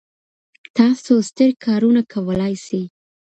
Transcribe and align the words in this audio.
تاسو 0.77 1.11
ستر 1.29 1.49
کارونه 1.65 2.01
کولای 2.13 2.55
سئ. 2.65 2.81